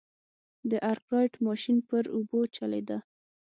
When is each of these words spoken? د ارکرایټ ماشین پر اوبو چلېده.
د 0.69 0.71
ارکرایټ 0.91 1.33
ماشین 1.47 1.77
پر 1.89 2.03
اوبو 2.15 2.39
چلېده. 2.55 2.97